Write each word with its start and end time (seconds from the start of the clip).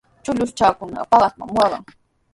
Chullukshaykunaqa 0.23 1.09
paqaspami 1.11 1.53
waqan. 1.57 1.83